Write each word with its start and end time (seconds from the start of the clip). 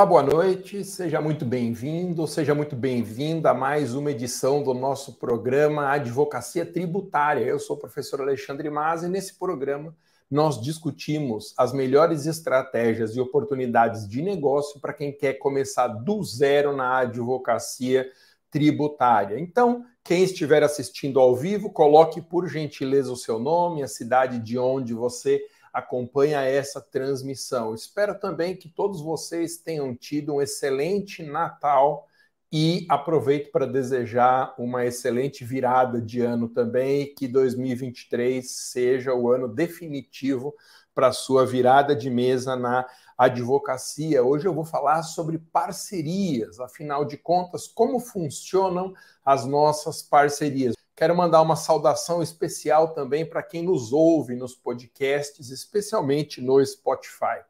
Olá, 0.00 0.06
boa 0.06 0.22
noite, 0.22 0.82
seja 0.82 1.20
muito 1.20 1.44
bem-vindo, 1.44 2.26
seja 2.26 2.54
muito 2.54 2.74
bem-vinda 2.74 3.50
a 3.50 3.54
mais 3.54 3.94
uma 3.94 4.10
edição 4.10 4.62
do 4.62 4.72
nosso 4.72 5.18
programa 5.18 5.90
Advocacia 5.90 6.64
Tributária. 6.64 7.44
Eu 7.44 7.58
sou 7.58 7.76
o 7.76 7.78
professor 7.78 8.22
Alexandre 8.22 8.70
Mas 8.70 9.02
e 9.02 9.08
nesse 9.10 9.38
programa 9.38 9.94
nós 10.30 10.58
discutimos 10.58 11.52
as 11.54 11.74
melhores 11.74 12.24
estratégias 12.24 13.14
e 13.14 13.20
oportunidades 13.20 14.08
de 14.08 14.22
negócio 14.22 14.80
para 14.80 14.94
quem 14.94 15.12
quer 15.12 15.34
começar 15.34 15.88
do 15.88 16.24
zero 16.24 16.74
na 16.74 17.00
advocacia 17.00 18.10
tributária. 18.50 19.38
Então, 19.38 19.84
quem 20.02 20.22
estiver 20.22 20.62
assistindo 20.62 21.20
ao 21.20 21.36
vivo, 21.36 21.68
coloque 21.68 22.22
por 22.22 22.48
gentileza 22.48 23.12
o 23.12 23.16
seu 23.16 23.38
nome, 23.38 23.82
a 23.82 23.88
cidade 23.88 24.38
de 24.38 24.58
onde 24.58 24.94
você 24.94 25.42
acompanha 25.72 26.42
essa 26.42 26.80
transmissão. 26.80 27.74
Espero 27.74 28.18
também 28.18 28.56
que 28.56 28.68
todos 28.68 29.00
vocês 29.00 29.58
tenham 29.58 29.94
tido 29.94 30.34
um 30.34 30.42
excelente 30.42 31.22
Natal 31.22 32.06
e 32.52 32.84
aproveito 32.88 33.52
para 33.52 33.66
desejar 33.66 34.54
uma 34.58 34.84
excelente 34.84 35.44
virada 35.44 36.00
de 36.00 36.20
ano 36.20 36.48
também 36.48 37.02
e 37.02 37.06
que 37.06 37.28
2023 37.28 38.50
seja 38.50 39.14
o 39.14 39.30
ano 39.30 39.46
definitivo 39.46 40.54
para 40.92 41.12
sua 41.12 41.46
virada 41.46 41.94
de 41.94 42.10
mesa 42.10 42.56
na 42.56 42.84
advocacia. 43.16 44.24
Hoje 44.24 44.48
eu 44.48 44.54
vou 44.54 44.64
falar 44.64 45.02
sobre 45.02 45.38
parcerias, 45.38 46.58
afinal 46.58 47.04
de 47.04 47.16
contas, 47.16 47.68
como 47.68 48.00
funcionam 48.00 48.94
as 49.24 49.44
nossas 49.44 50.02
parcerias. 50.02 50.79
Quero 51.00 51.16
mandar 51.16 51.40
uma 51.40 51.56
saudação 51.56 52.22
especial 52.22 52.92
também 52.92 53.24
para 53.24 53.42
quem 53.42 53.62
nos 53.62 53.90
ouve 53.90 54.36
nos 54.36 54.54
podcasts, 54.54 55.48
especialmente 55.48 56.42
no 56.42 56.62
Spotify. 56.62 57.40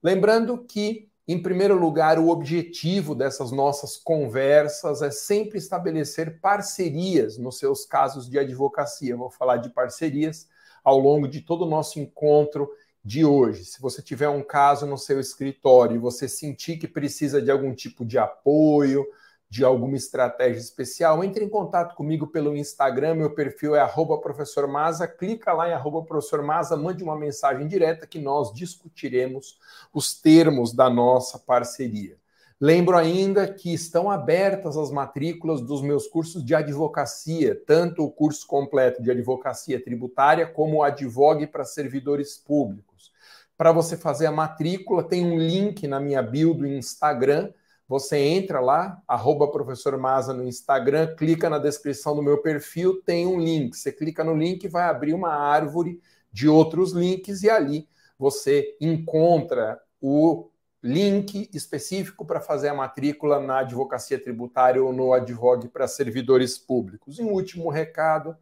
Lembrando 0.00 0.56
que, 0.56 1.10
em 1.26 1.42
primeiro 1.42 1.76
lugar, 1.76 2.16
o 2.20 2.28
objetivo 2.28 3.12
dessas 3.12 3.50
nossas 3.50 3.96
conversas 3.96 5.02
é 5.02 5.10
sempre 5.10 5.58
estabelecer 5.58 6.38
parcerias 6.40 7.36
nos 7.36 7.58
seus 7.58 7.84
casos 7.84 8.30
de 8.30 8.38
advocacia. 8.38 9.16
vou 9.16 9.30
falar 9.30 9.56
de 9.56 9.70
parcerias 9.70 10.46
ao 10.84 10.96
longo 10.96 11.26
de 11.26 11.40
todo 11.40 11.64
o 11.64 11.68
nosso 11.68 11.98
encontro 11.98 12.70
de 13.04 13.24
hoje. 13.24 13.64
Se 13.64 13.80
você 13.80 14.00
tiver 14.00 14.28
um 14.28 14.44
caso 14.44 14.86
no 14.86 14.96
seu 14.96 15.18
escritório 15.18 15.96
e 15.96 15.98
você 15.98 16.28
sentir 16.28 16.76
que 16.76 16.86
precisa 16.86 17.42
de 17.42 17.50
algum 17.50 17.74
tipo 17.74 18.04
de 18.04 18.16
apoio, 18.16 19.04
de 19.52 19.62
alguma 19.62 19.96
estratégia 19.96 20.58
especial, 20.58 21.22
entre 21.22 21.44
em 21.44 21.48
contato 21.50 21.94
comigo 21.94 22.26
pelo 22.26 22.56
Instagram, 22.56 23.16
meu 23.16 23.34
perfil 23.34 23.76
é 23.76 23.80
arroba 23.80 24.16
professor 24.16 24.66
Maza, 24.66 25.06
clica 25.06 25.52
lá 25.52 25.68
em 25.68 25.74
arroba 25.74 26.02
professor 26.02 26.42
Maza, 26.42 26.74
mande 26.74 27.04
uma 27.04 27.18
mensagem 27.18 27.68
direta 27.68 28.06
que 28.06 28.18
nós 28.18 28.50
discutiremos 28.54 29.60
os 29.92 30.18
termos 30.18 30.72
da 30.72 30.88
nossa 30.88 31.38
parceria. 31.38 32.16
Lembro 32.58 32.96
ainda 32.96 33.46
que 33.46 33.74
estão 33.74 34.10
abertas 34.10 34.74
as 34.78 34.90
matrículas 34.90 35.60
dos 35.60 35.82
meus 35.82 36.06
cursos 36.06 36.42
de 36.42 36.54
advocacia, 36.54 37.54
tanto 37.66 38.02
o 38.02 38.10
curso 38.10 38.46
completo 38.46 39.02
de 39.02 39.10
advocacia 39.10 39.84
tributária 39.84 40.46
como 40.46 40.78
o 40.78 40.82
Advogue 40.82 41.46
para 41.46 41.66
servidores 41.66 42.38
públicos. 42.38 43.12
Para 43.54 43.70
você 43.70 43.98
fazer 43.98 44.24
a 44.24 44.32
matrícula, 44.32 45.04
tem 45.04 45.26
um 45.26 45.36
link 45.36 45.86
na 45.86 46.00
minha 46.00 46.22
bio 46.22 46.54
do 46.54 46.66
Instagram, 46.66 47.52
você 47.92 48.16
entra 48.16 48.58
lá, 48.58 49.02
arroba 49.06 49.50
professor 49.50 49.98
Maza 49.98 50.32
no 50.32 50.48
Instagram, 50.48 51.14
clica 51.14 51.50
na 51.50 51.58
descrição 51.58 52.16
do 52.16 52.22
meu 52.22 52.38
perfil, 52.38 53.02
tem 53.02 53.26
um 53.26 53.38
link. 53.38 53.76
Você 53.76 53.92
clica 53.92 54.24
no 54.24 54.34
link 54.34 54.64
e 54.64 54.68
vai 54.68 54.84
abrir 54.84 55.12
uma 55.12 55.28
árvore 55.28 56.00
de 56.32 56.48
outros 56.48 56.92
links 56.92 57.42
e 57.42 57.50
ali 57.50 57.86
você 58.18 58.74
encontra 58.80 59.78
o 60.00 60.48
link 60.82 61.50
específico 61.52 62.24
para 62.24 62.40
fazer 62.40 62.68
a 62.68 62.74
matrícula 62.74 63.38
na 63.38 63.58
advocacia 63.58 64.18
tributária 64.18 64.82
ou 64.82 64.90
no 64.90 65.12
Advogue 65.12 65.68
para 65.68 65.86
servidores 65.86 66.56
públicos. 66.56 67.18
E 67.18 67.22
um 67.22 67.30
último 67.30 67.68
recado, 67.68 68.34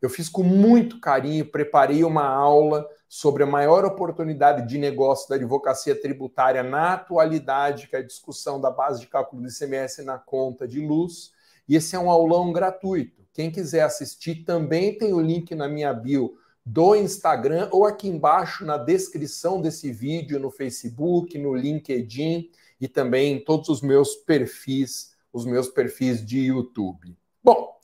eu 0.00 0.08
fiz 0.08 0.28
com 0.28 0.42
muito 0.42 1.00
carinho, 1.00 1.50
preparei 1.50 2.04
uma 2.04 2.26
aula 2.26 2.88
sobre 3.08 3.42
a 3.42 3.46
maior 3.46 3.84
oportunidade 3.84 4.68
de 4.68 4.78
negócio 4.78 5.28
da 5.28 5.34
advocacia 5.34 5.98
tributária 5.98 6.62
na 6.62 6.92
atualidade, 6.92 7.88
que 7.88 7.96
é 7.96 8.00
a 8.00 8.06
discussão 8.06 8.60
da 8.60 8.70
base 8.70 9.00
de 9.00 9.06
cálculo 9.06 9.42
do 9.42 9.48
ICMS 9.48 10.02
na 10.02 10.18
conta 10.18 10.68
de 10.68 10.80
luz. 10.80 11.32
E 11.68 11.74
esse 11.74 11.96
é 11.96 11.98
um 11.98 12.10
aulão 12.10 12.52
gratuito. 12.52 13.22
Quem 13.32 13.50
quiser 13.50 13.82
assistir 13.82 14.44
também 14.44 14.96
tem 14.96 15.12
o 15.12 15.20
link 15.20 15.54
na 15.54 15.68
minha 15.68 15.92
bio 15.92 16.36
do 16.64 16.94
Instagram 16.94 17.68
ou 17.72 17.86
aqui 17.86 18.08
embaixo 18.08 18.64
na 18.64 18.76
descrição 18.76 19.60
desse 19.60 19.90
vídeo 19.90 20.38
no 20.38 20.50
Facebook, 20.50 21.38
no 21.38 21.54
LinkedIn 21.54 22.50
e 22.78 22.86
também 22.86 23.34
em 23.34 23.44
todos 23.44 23.70
os 23.70 23.80
meus 23.80 24.14
perfis, 24.14 25.16
os 25.32 25.46
meus 25.46 25.68
perfis 25.68 26.24
de 26.24 26.40
YouTube. 26.40 27.16
Bom, 27.42 27.74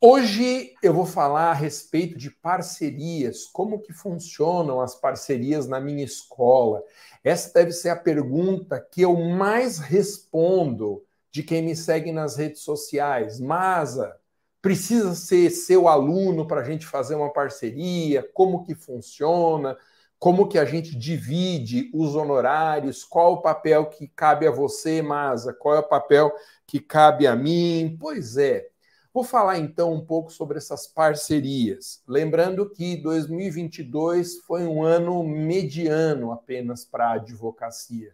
Hoje 0.00 0.74
eu 0.82 0.92
vou 0.92 1.06
falar 1.06 1.50
a 1.50 1.54
respeito 1.54 2.18
de 2.18 2.30
parcerias, 2.30 3.46
como 3.46 3.80
que 3.80 3.94
funcionam 3.94 4.80
as 4.80 4.94
parcerias 4.94 5.66
na 5.66 5.80
minha 5.80 6.04
escola. 6.04 6.82
Essa 7.24 7.52
deve 7.54 7.72
ser 7.72 7.88
a 7.88 7.96
pergunta 7.96 8.78
que 8.78 9.00
eu 9.00 9.16
mais 9.16 9.78
respondo 9.78 11.02
de 11.30 11.42
quem 11.42 11.62
me 11.62 11.74
segue 11.74 12.12
nas 12.12 12.36
redes 12.36 12.60
sociais. 12.60 13.40
Masa, 13.40 14.14
precisa 14.60 15.14
ser 15.14 15.50
seu 15.50 15.88
aluno 15.88 16.46
para 16.46 16.60
a 16.60 16.64
gente 16.64 16.86
fazer 16.86 17.14
uma 17.14 17.32
parceria? 17.32 18.22
Como 18.34 18.64
que 18.64 18.74
funciona? 18.74 19.78
Como 20.18 20.46
que 20.46 20.58
a 20.58 20.64
gente 20.66 20.94
divide 20.94 21.90
os 21.94 22.14
honorários? 22.14 23.02
Qual 23.02 23.34
o 23.34 23.42
papel 23.42 23.86
que 23.86 24.08
cabe 24.08 24.46
a 24.46 24.50
você, 24.50 25.00
Masa? 25.00 25.54
Qual 25.54 25.74
é 25.74 25.78
o 25.78 25.88
papel 25.88 26.30
que 26.66 26.80
cabe 26.80 27.26
a 27.26 27.34
mim? 27.34 27.96
Pois 27.98 28.36
é. 28.36 28.75
Vou 29.16 29.24
falar 29.24 29.58
então 29.58 29.94
um 29.94 30.04
pouco 30.04 30.30
sobre 30.30 30.58
essas 30.58 30.86
parcerias. 30.86 32.02
Lembrando 32.06 32.68
que 32.68 32.98
2022 32.98 34.40
foi 34.40 34.66
um 34.66 34.82
ano 34.82 35.24
mediano 35.24 36.32
apenas 36.32 36.84
para 36.84 37.06
a 37.06 37.12
advocacia. 37.14 38.12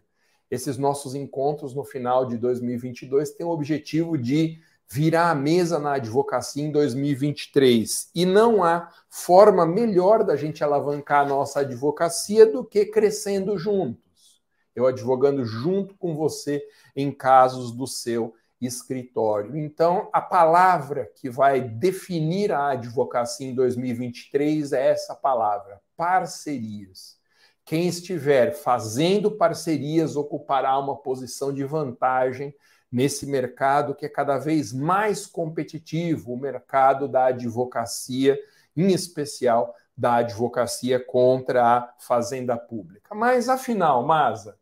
Esses 0.49 0.77
nossos 0.77 1.13
encontros 1.13 1.75
no 1.75 1.83
final 1.83 2.25
de 2.25 2.37
2022 2.37 3.31
têm 3.31 3.45
o 3.45 3.49
objetivo 3.49 4.17
de 4.17 4.61
virar 4.89 5.29
a 5.29 5.35
mesa 5.35 5.77
na 5.77 5.95
advocacia 5.95 6.63
em 6.63 6.71
2023. 6.71 8.09
E 8.15 8.25
não 8.25 8.63
há 8.63 8.89
forma 9.09 9.65
melhor 9.65 10.23
da 10.23 10.37
gente 10.37 10.63
alavancar 10.63 11.25
a 11.25 11.27
nossa 11.27 11.59
advocacia 11.59 12.45
do 12.45 12.63
que 12.63 12.85
crescendo 12.85 13.57
juntos. 13.57 14.41
Eu 14.73 14.87
advogando 14.87 15.43
junto 15.43 15.95
com 15.95 16.15
você 16.15 16.65
em 16.95 17.11
casos 17.11 17.73
do 17.73 17.85
seu 17.85 18.33
escritório. 18.65 19.57
Então, 19.57 20.09
a 20.11 20.21
palavra 20.21 21.09
que 21.15 21.29
vai 21.29 21.61
definir 21.61 22.51
a 22.51 22.69
advocacia 22.71 23.47
em 23.47 23.55
2023 23.55 24.73
é 24.73 24.87
essa 24.87 25.15
palavra: 25.15 25.81
parcerias. 25.95 27.17
Quem 27.65 27.87
estiver 27.87 28.53
fazendo 28.53 29.31
parcerias 29.31 30.15
ocupará 30.15 30.77
uma 30.77 30.97
posição 30.97 31.53
de 31.53 31.63
vantagem 31.63 32.53
nesse 32.91 33.25
mercado 33.25 33.95
que 33.95 34.05
é 34.05 34.09
cada 34.09 34.37
vez 34.37 34.71
mais 34.71 35.25
competitivo, 35.25 36.33
o 36.33 36.39
mercado 36.39 37.07
da 37.07 37.27
advocacia, 37.27 38.37
em 38.75 38.91
especial 38.93 39.73
da 39.97 40.15
advocacia 40.15 40.99
contra 40.99 41.65
a 41.65 41.93
fazenda 41.99 42.57
pública. 42.57 43.15
Mas 43.15 43.47
afinal, 43.47 44.05
Masa, 44.05 44.57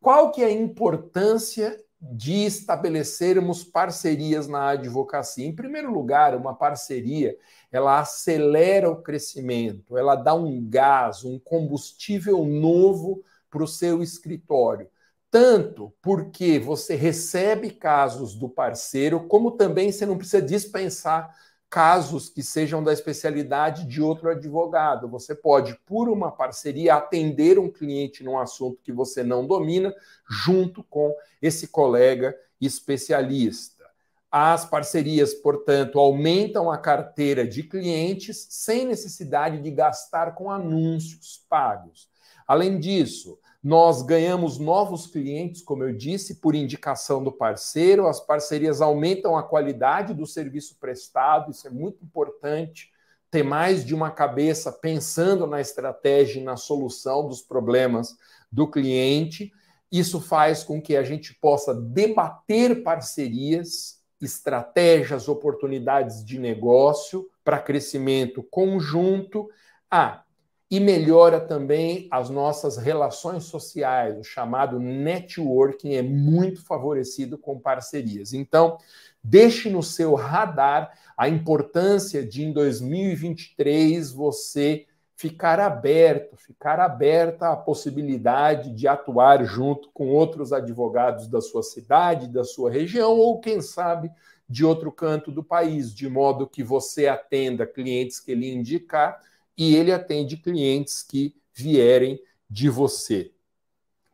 qual 0.00 0.30
que 0.30 0.42
é 0.42 0.46
a 0.46 0.52
importância 0.52 1.78
de 2.00 2.44
estabelecermos 2.44 3.64
parcerias 3.64 4.46
na 4.46 4.68
advocacia. 4.68 5.46
Em 5.46 5.54
primeiro 5.54 5.92
lugar, 5.92 6.36
uma 6.36 6.54
parceria, 6.54 7.36
ela 7.72 7.98
acelera 8.00 8.88
o 8.90 9.02
crescimento, 9.02 9.98
ela 9.98 10.14
dá 10.14 10.34
um 10.34 10.64
gás, 10.68 11.24
um 11.24 11.38
combustível 11.38 12.44
novo 12.44 13.22
para 13.50 13.62
o 13.62 13.68
seu 13.68 14.02
escritório. 14.02 14.88
Tanto 15.30 15.92
porque 16.00 16.58
você 16.58 16.94
recebe 16.94 17.70
casos 17.70 18.34
do 18.34 18.48
parceiro, 18.48 19.26
como 19.26 19.50
também 19.52 19.92
você 19.92 20.06
não 20.06 20.16
precisa 20.16 20.40
dispensar 20.40 21.34
casos 21.70 22.28
que 22.28 22.42
sejam 22.42 22.82
da 22.82 22.92
especialidade 22.92 23.86
de 23.86 24.00
outro 24.00 24.30
advogado. 24.30 25.08
Você 25.08 25.34
pode, 25.34 25.78
por 25.84 26.08
uma 26.08 26.30
parceria, 26.30 26.94
atender 26.94 27.58
um 27.58 27.70
cliente 27.70 28.24
num 28.24 28.38
assunto 28.38 28.80
que 28.82 28.92
você 28.92 29.22
não 29.22 29.46
domina, 29.46 29.94
junto 30.28 30.82
com 30.84 31.14
esse 31.42 31.68
colega 31.68 32.34
especialista. 32.60 33.84
As 34.30 34.64
parcerias, 34.64 35.32
portanto, 35.34 35.98
aumentam 35.98 36.70
a 36.70 36.76
carteira 36.76 37.46
de 37.46 37.62
clientes 37.62 38.46
sem 38.50 38.86
necessidade 38.86 39.60
de 39.60 39.70
gastar 39.70 40.34
com 40.34 40.50
anúncios 40.50 41.44
pagos. 41.48 42.08
Além 42.46 42.78
disso, 42.78 43.38
nós 43.62 44.02
ganhamos 44.02 44.58
novos 44.58 45.06
clientes, 45.06 45.62
como 45.62 45.82
eu 45.82 45.92
disse, 45.92 46.36
por 46.36 46.54
indicação 46.54 47.22
do 47.22 47.32
parceiro. 47.32 48.06
As 48.06 48.20
parcerias 48.20 48.80
aumentam 48.80 49.36
a 49.36 49.42
qualidade 49.42 50.14
do 50.14 50.26
serviço 50.26 50.76
prestado, 50.78 51.50
isso 51.50 51.66
é 51.66 51.70
muito 51.70 52.04
importante. 52.04 52.90
Ter 53.30 53.42
mais 53.42 53.84
de 53.84 53.94
uma 53.94 54.10
cabeça 54.10 54.72
pensando 54.72 55.46
na 55.46 55.60
estratégia 55.60 56.40
e 56.40 56.44
na 56.44 56.56
solução 56.56 57.26
dos 57.26 57.42
problemas 57.42 58.16
do 58.50 58.70
cliente. 58.70 59.52
Isso 59.90 60.20
faz 60.20 60.62
com 60.62 60.80
que 60.80 60.96
a 60.96 61.02
gente 61.02 61.34
possa 61.34 61.74
debater 61.74 62.82
parcerias, 62.82 64.00
estratégias, 64.20 65.28
oportunidades 65.28 66.24
de 66.24 66.38
negócio 66.38 67.28
para 67.44 67.58
crescimento 67.58 68.42
conjunto. 68.42 69.48
Ah, 69.90 70.22
e 70.70 70.78
melhora 70.78 71.40
também 71.40 72.06
as 72.10 72.28
nossas 72.28 72.76
relações 72.76 73.44
sociais. 73.44 74.18
O 74.18 74.22
chamado 74.22 74.78
networking 74.78 75.94
é 75.94 76.02
muito 76.02 76.64
favorecido 76.64 77.38
com 77.38 77.58
parcerias. 77.58 78.34
Então, 78.34 78.76
deixe 79.24 79.70
no 79.70 79.82
seu 79.82 80.14
radar 80.14 80.92
a 81.16 81.28
importância 81.28 82.24
de 82.24 82.44
em 82.44 82.52
2023 82.52 84.12
você 84.12 84.86
ficar 85.16 85.58
aberto, 85.58 86.36
ficar 86.36 86.78
aberta 86.78 87.48
à 87.48 87.56
possibilidade 87.56 88.72
de 88.72 88.86
atuar 88.86 89.44
junto 89.44 89.90
com 89.92 90.10
outros 90.10 90.52
advogados 90.52 91.26
da 91.26 91.40
sua 91.40 91.62
cidade, 91.62 92.28
da 92.28 92.44
sua 92.44 92.70
região 92.70 93.18
ou 93.18 93.40
quem 93.40 93.60
sabe 93.60 94.12
de 94.48 94.64
outro 94.64 94.92
canto 94.92 95.32
do 95.32 95.42
país, 95.42 95.92
de 95.92 96.08
modo 96.08 96.46
que 96.46 96.62
você 96.62 97.08
atenda 97.08 97.66
clientes 97.66 98.20
que 98.20 98.30
ele 98.30 98.52
indicar 98.52 99.20
e 99.58 99.74
ele 99.74 99.92
atende 99.92 100.36
clientes 100.36 101.02
que 101.02 101.34
vierem 101.52 102.22
de 102.48 102.70
você. 102.70 103.32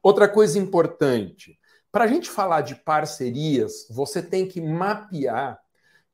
Outra 0.02 0.26
coisa 0.26 0.58
importante, 0.58 1.58
para 1.92 2.04
a 2.04 2.06
gente 2.08 2.30
falar 2.30 2.62
de 2.62 2.74
parcerias, 2.74 3.86
você 3.90 4.22
tem 4.22 4.48
que 4.48 4.60
mapear 4.60 5.60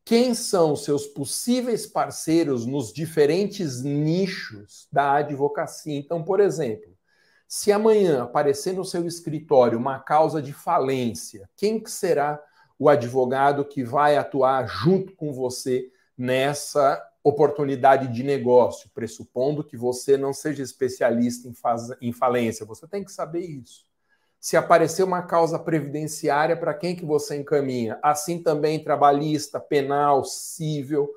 quem 0.05 0.35
são 0.35 0.75
seus 0.75 1.07
possíveis 1.07 1.87
parceiros 1.87 2.67
nos 2.67 2.93
diferentes 2.93 3.83
nichos 3.83 4.89
da 4.91 5.15
advocacia. 5.15 5.97
Então, 5.97 6.23
por 6.23 6.41
exemplo, 6.41 6.93
se 7.47 7.71
amanhã 7.71 8.25
aparecer 8.25 8.73
no 8.73 8.85
seu 8.85 9.07
escritório 9.07 9.79
uma 9.79 10.01
causa 10.01 10.43
de 10.43 10.53
falência, 10.53 11.49
quem 11.57 11.85
será 11.87 12.43
o 12.79 12.89
advogado 12.89 13.65
que 13.65 13.85
vai 13.85 14.17
atuar 14.17 14.67
junto 14.67 15.15
com 15.15 15.33
você 15.33 15.91
nessa 16.17 17.01
oportunidade 17.23 18.09
de 18.09 18.23
negócio, 18.23 18.91
pressupondo 18.95 19.65
que 19.65 19.77
você 19.77 20.17
não 20.17 20.33
seja 20.33 20.63
especialista 20.63 21.49
em, 21.49 21.55
faz... 21.55 21.91
em 22.01 22.13
falência. 22.13 22.67
Você 22.67 22.87
tem 22.89 23.05
que 23.05 23.13
saber 23.13 23.41
isso. 23.41 23.85
Se 24.39 24.57
aparecer 24.57 25.03
uma 25.03 25.23
causa 25.23 25.59
previdenciária, 25.59 26.57
para 26.57 26.73
quem 26.73 26.97
que 26.97 27.05
você 27.05 27.37
encaminha? 27.37 27.99
Assim 28.03 28.43
também 28.43 28.83
trabalhista, 28.83 29.61
penal, 29.61 30.25
civil. 30.25 31.11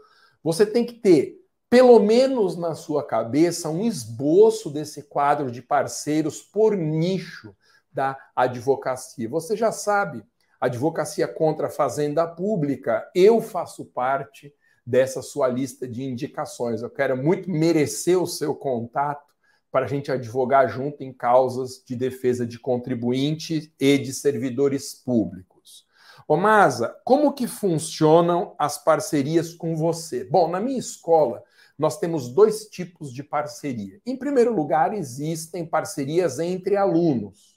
Você 0.44 0.66
tem 0.66 0.86
que 0.86 0.96
ter, 0.96 1.42
pelo 1.70 2.00
menos 2.00 2.58
na 2.58 2.76
sua 2.76 3.02
cabeça, 3.02 3.70
um 3.70 3.86
esboço 3.86 4.70
desse 4.70 5.04
quadro 5.04 5.50
de 5.50 5.62
parceiros 5.62 6.42
por 6.42 6.76
nicho 6.76 7.56
da 7.94 8.18
advocacia. 8.36 9.30
Você 9.30 9.56
já 9.56 9.72
sabe, 9.72 10.22
advocacia 10.60 11.28
contra 11.28 11.68
a 11.68 11.72
fazenda 11.72 12.28
pública, 12.28 13.10
eu 13.16 13.40
faço 13.40 13.86
parte 13.86 14.54
dessa 14.86 15.22
sua 15.22 15.48
lista 15.48 15.88
de 15.88 16.04
indicações. 16.04 16.82
Eu 16.82 16.90
quero 16.90 17.16
muito 17.16 17.50
merecer 17.50 18.22
o 18.22 18.28
seu 18.28 18.54
contato 18.54 19.34
para 19.72 19.86
a 19.86 19.90
gente 19.90 20.12
advogar 20.12 20.70
junto 20.70 21.04
em 21.04 21.12
causas 21.12 21.84
de 21.86 21.96
defesa 21.96 22.46
de 22.46 22.60
contribuintes 22.60 23.72
e 23.80 23.98
de 23.98 24.14
servidores 24.14 24.94
públicos. 24.94 25.88
Ô 26.28 26.38
Masa, 26.38 26.96
como 27.04 27.34
que 27.34 27.48
funcionam 27.48 28.56
as 28.58 28.78
parcerias 28.78 29.54
com 29.54 29.76
você? 29.76 30.24
Bom, 30.24 30.50
na 30.50 30.60
minha 30.60 30.80
escola, 30.80 31.44
nós 31.78 32.00
temos 32.00 32.30
dois 32.30 32.66
tipos 32.66 33.12
de 33.12 33.24
parceria. 33.24 34.00
Em 34.06 34.16
primeiro 34.16 34.54
lugar, 34.54 34.94
existem 34.94 35.66
parcerias 35.66 36.40
entre 36.40 36.78
alunos. 36.78 37.53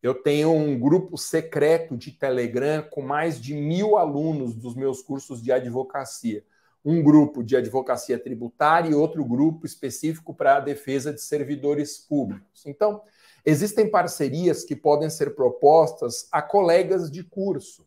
Eu 0.00 0.14
tenho 0.14 0.52
um 0.52 0.78
grupo 0.78 1.18
secreto 1.18 1.96
de 1.96 2.12
Telegram 2.12 2.82
com 2.88 3.02
mais 3.02 3.40
de 3.40 3.52
mil 3.52 3.96
alunos 3.96 4.54
dos 4.54 4.76
meus 4.76 5.02
cursos 5.02 5.42
de 5.42 5.50
advocacia. 5.50 6.44
Um 6.84 7.02
grupo 7.02 7.42
de 7.42 7.56
advocacia 7.56 8.18
tributária 8.18 8.90
e 8.90 8.94
outro 8.94 9.24
grupo 9.24 9.66
específico 9.66 10.32
para 10.32 10.56
a 10.56 10.60
defesa 10.60 11.12
de 11.12 11.20
servidores 11.20 11.98
públicos. 11.98 12.64
Então, 12.64 13.02
existem 13.44 13.90
parcerias 13.90 14.64
que 14.64 14.76
podem 14.76 15.10
ser 15.10 15.34
propostas 15.34 16.28
a 16.30 16.40
colegas 16.40 17.10
de 17.10 17.24
curso. 17.24 17.84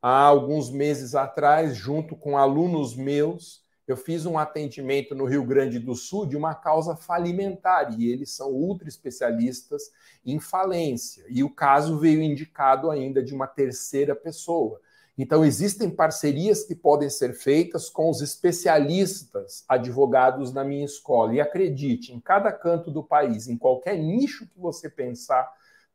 Há 0.00 0.22
alguns 0.22 0.68
meses 0.68 1.14
atrás, 1.14 1.76
junto 1.76 2.16
com 2.16 2.36
alunos 2.36 2.96
meus, 2.96 3.61
eu 3.86 3.96
fiz 3.96 4.24
um 4.26 4.38
atendimento 4.38 5.14
no 5.14 5.24
Rio 5.24 5.44
Grande 5.44 5.78
do 5.78 5.94
Sul 5.94 6.26
de 6.26 6.36
uma 6.36 6.54
causa 6.54 6.94
falimentar 6.94 7.98
e 7.98 8.10
eles 8.10 8.30
são 8.30 8.50
ultra 8.50 8.88
especialistas 8.88 9.90
em 10.24 10.38
falência. 10.38 11.24
E 11.28 11.42
o 11.42 11.50
caso 11.50 11.98
veio 11.98 12.22
indicado 12.22 12.90
ainda 12.90 13.22
de 13.22 13.34
uma 13.34 13.46
terceira 13.46 14.14
pessoa. 14.14 14.80
Então, 15.16 15.44
existem 15.44 15.90
parcerias 15.90 16.64
que 16.64 16.74
podem 16.74 17.10
ser 17.10 17.34
feitas 17.34 17.90
com 17.90 18.08
os 18.08 18.22
especialistas 18.22 19.62
advogados 19.68 20.54
na 20.54 20.64
minha 20.64 20.86
escola. 20.86 21.34
E 21.34 21.40
acredite, 21.40 22.14
em 22.14 22.20
cada 22.20 22.50
canto 22.50 22.90
do 22.90 23.04
país, 23.04 23.46
em 23.46 23.58
qualquer 23.58 23.98
nicho 23.98 24.46
que 24.46 24.58
você 24.58 24.88
pensar, 24.88 25.52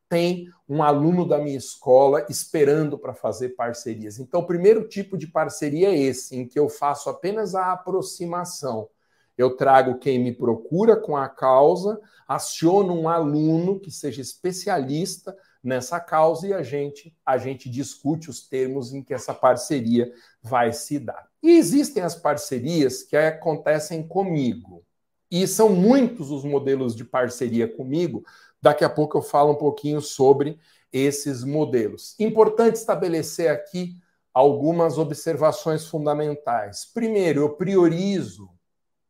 tem 0.09 0.47
um 0.67 0.83
aluno 0.83 1.27
da 1.27 1.37
minha 1.37 1.57
escola 1.57 2.25
esperando 2.29 2.97
para 2.97 3.13
fazer 3.13 3.49
parcerias. 3.49 4.19
Então, 4.19 4.41
o 4.41 4.47
primeiro 4.47 4.87
tipo 4.87 5.17
de 5.17 5.27
parceria 5.27 5.89
é 5.89 5.97
esse, 5.97 6.35
em 6.35 6.47
que 6.47 6.59
eu 6.59 6.69
faço 6.69 7.09
apenas 7.09 7.55
a 7.55 7.71
aproximação. 7.71 8.89
Eu 9.37 9.55
trago 9.55 9.99
quem 9.99 10.17
me 10.19 10.33
procura 10.33 10.95
com 10.97 11.15
a 11.15 11.29
causa, 11.29 11.99
aciono 12.27 12.93
um 12.93 13.07
aluno 13.07 13.79
que 13.79 13.91
seja 13.91 14.21
especialista 14.21 15.35
nessa 15.63 15.99
causa 15.99 16.47
e 16.47 16.53
a 16.53 16.63
gente 16.63 17.15
a 17.25 17.37
gente 17.37 17.69
discute 17.69 18.29
os 18.29 18.47
termos 18.47 18.93
em 18.93 19.03
que 19.03 19.13
essa 19.13 19.33
parceria 19.33 20.11
vai 20.41 20.73
se 20.73 20.97
dar. 20.97 21.27
E 21.43 21.51
existem 21.51 22.01
as 22.01 22.15
parcerias 22.15 23.03
que 23.03 23.15
acontecem 23.15 24.07
comigo. 24.07 24.83
E 25.29 25.45
são 25.45 25.69
muitos 25.69 26.31
os 26.31 26.45
modelos 26.45 26.95
de 26.95 27.03
parceria 27.03 27.67
comigo, 27.67 28.23
Daqui 28.61 28.83
a 28.83 28.89
pouco 28.89 29.17
eu 29.17 29.21
falo 29.21 29.53
um 29.53 29.57
pouquinho 29.57 30.01
sobre 30.01 30.59
esses 30.91 31.43
modelos. 31.43 32.15
Importante 32.19 32.75
estabelecer 32.75 33.49
aqui 33.49 33.97
algumas 34.33 34.97
observações 34.97 35.87
fundamentais. 35.87 36.85
Primeiro, 36.85 37.41
eu 37.41 37.49
priorizo 37.55 38.49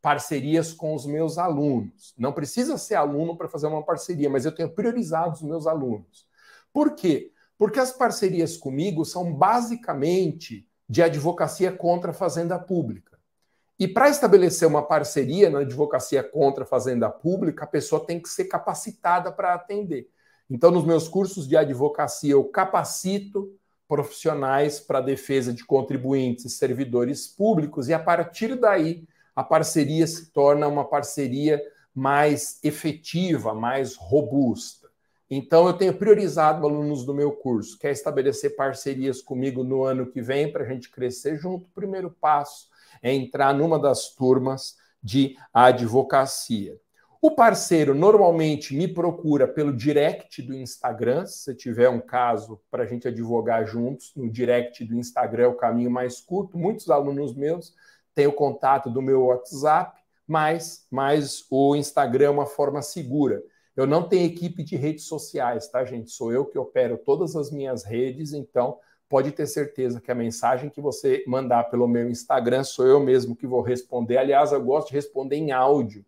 parcerias 0.01 0.71
com 0.71 0.95
os 0.95 1.05
meus 1.05 1.37
alunos. 1.37 2.13
Não 2.17 2.31
precisa 2.31 2.77
ser 2.77 2.95
aluno 2.95 3.35
para 3.35 3.49
fazer 3.49 3.67
uma 3.67 3.83
parceria, 3.83 4.29
mas 4.29 4.45
eu 4.45 4.53
tenho 4.53 4.69
priorizado 4.69 5.33
os 5.33 5.41
meus 5.41 5.67
alunos. 5.67 6.25
Por 6.71 6.95
quê? 6.95 7.33
Porque 7.57 7.79
as 7.79 7.91
parcerias 7.91 8.55
comigo 8.55 9.03
são 9.03 9.33
basicamente 9.33 10.65
de 10.87 11.03
advocacia 11.03 11.71
contra 11.71 12.11
a 12.11 12.13
fazenda 12.13 12.57
pública. 12.57 13.16
E 13.79 13.87
para 13.87 14.09
estabelecer 14.09 14.67
uma 14.67 14.81
parceria 14.81 15.49
na 15.49 15.59
advocacia 15.59 16.23
contra 16.23 16.63
a 16.63 16.67
fazenda 16.67 17.09
pública, 17.09 17.63
a 17.63 17.67
pessoa 17.67 18.03
tem 18.03 18.19
que 18.19 18.27
ser 18.27 18.45
capacitada 18.45 19.31
para 19.31 19.53
atender. 19.53 20.09
Então, 20.49 20.71
nos 20.71 20.83
meus 20.83 21.07
cursos 21.07 21.47
de 21.47 21.55
advocacia, 21.55 22.31
eu 22.31 22.43
capacito 22.45 23.53
profissionais 23.87 24.79
para 24.79 24.97
a 24.97 25.01
defesa 25.01 25.53
de 25.53 25.63
contribuintes 25.63 26.45
e 26.45 26.49
servidores 26.49 27.27
públicos, 27.27 27.87
e 27.87 27.93
a 27.93 27.99
partir 27.99 28.55
daí, 28.55 29.07
a 29.35 29.43
parceria 29.43 30.07
se 30.07 30.31
torna 30.31 30.67
uma 30.67 30.83
parceria 30.83 31.61
mais 31.93 32.59
efetiva, 32.63 33.53
mais 33.53 33.95
robusta. 33.95 34.86
Então, 35.29 35.67
eu 35.67 35.73
tenho 35.73 35.93
priorizado 35.93 36.65
alunos 36.65 37.05
do 37.05 37.13
meu 37.13 37.31
curso, 37.31 37.77
quer 37.77 37.91
estabelecer 37.91 38.55
parcerias 38.55 39.21
comigo 39.21 39.63
no 39.63 39.83
ano 39.83 40.07
que 40.07 40.21
vem 40.21 40.51
para 40.51 40.63
a 40.63 40.67
gente 40.67 40.89
crescer 40.89 41.37
junto. 41.37 41.69
Primeiro 41.71 42.09
passo 42.09 42.69
é 43.01 43.13
entrar 43.13 43.53
numa 43.53 43.77
das 43.77 44.13
turmas 44.15 44.77
de 45.03 45.37
advocacia. 45.53 46.79
O 47.19 47.31
parceiro 47.31 47.95
normalmente 47.95 48.75
me 48.75 48.87
procura 48.87 49.47
pelo 49.47 49.75
direct 49.75 50.41
do 50.41 50.53
Instagram. 50.53 51.25
Se 51.25 51.39
você 51.39 51.55
tiver 51.55 51.89
um 51.89 51.99
caso 51.99 52.61
para 52.69 52.83
a 52.83 52.85
gente 52.85 53.07
advogar 53.07 53.65
juntos, 53.65 54.13
no 54.15 54.29
direct 54.29 54.85
do 54.85 54.95
Instagram 54.95 55.43
é 55.43 55.47
o 55.47 55.55
caminho 55.55 55.89
mais 55.89 56.21
curto. 56.21 56.57
Muitos 56.57 56.89
alunos 56.89 57.35
meus 57.35 57.73
têm 58.13 58.27
o 58.27 58.33
contato 58.33 58.89
do 58.89 59.01
meu 59.01 59.25
WhatsApp, 59.25 59.99
mas, 60.27 60.85
mas 60.91 61.45
o 61.49 61.75
Instagram 61.75 62.25
é 62.25 62.29
uma 62.29 62.45
forma 62.45 62.81
segura. 62.81 63.41
Eu 63.77 63.85
não 63.85 64.09
tenho 64.09 64.25
equipe 64.25 64.63
de 64.63 64.75
redes 64.75 65.05
sociais, 65.05 65.67
tá, 65.67 65.85
gente? 65.85 66.09
Sou 66.09 66.33
eu 66.33 66.43
que 66.43 66.57
opero 66.57 66.97
todas 66.97 67.35
as 67.35 67.51
minhas 67.51 67.83
redes, 67.83 68.33
então 68.33 68.79
pode 69.07 69.31
ter 69.31 69.45
certeza 69.45 70.01
que 70.01 70.09
a 70.09 70.15
mensagem 70.15 70.67
que 70.67 70.81
você 70.81 71.23
mandar 71.27 71.65
pelo 71.65 71.87
meu 71.87 72.09
Instagram 72.09 72.63
sou 72.63 72.87
eu 72.87 72.99
mesmo 72.99 73.35
que 73.35 73.45
vou 73.45 73.61
responder. 73.61 74.17
Aliás, 74.17 74.51
eu 74.51 74.63
gosto 74.63 74.87
de 74.87 74.95
responder 74.95 75.35
em 75.35 75.51
áudio, 75.51 76.03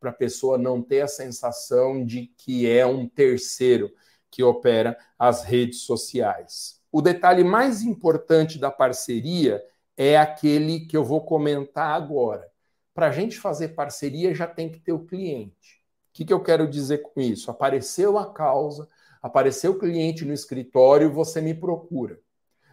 para 0.00 0.10
a 0.10 0.12
pessoa 0.12 0.58
não 0.58 0.82
ter 0.82 1.02
a 1.02 1.06
sensação 1.06 2.04
de 2.04 2.26
que 2.36 2.68
é 2.68 2.84
um 2.84 3.08
terceiro 3.08 3.92
que 4.28 4.42
opera 4.42 4.98
as 5.16 5.44
redes 5.44 5.82
sociais. 5.82 6.80
O 6.90 7.00
detalhe 7.00 7.44
mais 7.44 7.82
importante 7.82 8.58
da 8.58 8.70
parceria 8.72 9.64
é 9.96 10.18
aquele 10.18 10.80
que 10.80 10.96
eu 10.96 11.04
vou 11.04 11.24
comentar 11.24 11.94
agora. 11.94 12.50
Para 12.92 13.06
a 13.06 13.12
gente 13.12 13.38
fazer 13.38 13.68
parceria, 13.68 14.34
já 14.34 14.48
tem 14.48 14.68
que 14.68 14.80
ter 14.80 14.92
o 14.92 15.06
cliente. 15.06 15.81
O 16.12 16.14
que, 16.14 16.24
que 16.24 16.32
eu 16.32 16.42
quero 16.42 16.68
dizer 16.68 16.98
com 16.98 17.20
isso? 17.20 17.50
Apareceu 17.50 18.18
a 18.18 18.32
causa, 18.32 18.86
Apareceu 19.22 19.70
o 19.70 19.78
cliente 19.78 20.24
no 20.24 20.32
escritório, 20.32 21.12
você 21.12 21.40
me 21.40 21.54
procura. 21.54 22.18